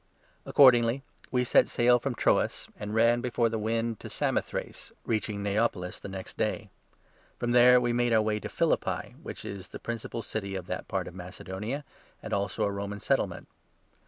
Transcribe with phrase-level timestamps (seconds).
[0.01, 3.21] Paul at Accordingly we set sail from Troas, and ran u phiiippi.
[3.21, 6.71] before the wind to Samothrace, reaching Neapolis the next day.
[7.37, 8.81] From there we made our way to Phiiippi,
[9.13, 11.83] 12 which is the principal city of that part of Macedonia,
[12.23, 13.47] and also a Roman Settlement.